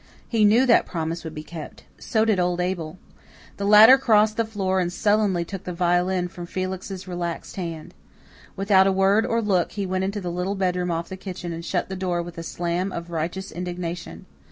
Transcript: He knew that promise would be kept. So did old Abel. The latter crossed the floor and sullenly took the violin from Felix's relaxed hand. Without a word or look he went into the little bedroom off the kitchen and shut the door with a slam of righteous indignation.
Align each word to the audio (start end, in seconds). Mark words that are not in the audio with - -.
He 0.27 0.45
knew 0.45 0.65
that 0.65 0.87
promise 0.87 1.23
would 1.23 1.35
be 1.35 1.43
kept. 1.43 1.83
So 1.99 2.25
did 2.25 2.39
old 2.39 2.59
Abel. 2.59 2.97
The 3.57 3.67
latter 3.67 3.99
crossed 3.99 4.35
the 4.35 4.45
floor 4.45 4.79
and 4.79 4.91
sullenly 4.91 5.45
took 5.45 5.63
the 5.63 5.73
violin 5.73 6.27
from 6.27 6.47
Felix's 6.47 7.07
relaxed 7.07 7.55
hand. 7.55 7.93
Without 8.55 8.87
a 8.87 8.91
word 8.91 9.27
or 9.27 9.43
look 9.43 9.73
he 9.73 9.85
went 9.85 10.03
into 10.03 10.19
the 10.19 10.31
little 10.31 10.55
bedroom 10.55 10.89
off 10.89 11.07
the 11.07 11.17
kitchen 11.17 11.53
and 11.53 11.63
shut 11.63 11.87
the 11.87 11.95
door 11.95 12.23
with 12.23 12.39
a 12.39 12.41
slam 12.41 12.91
of 12.91 13.11
righteous 13.11 13.51
indignation. 13.51 14.25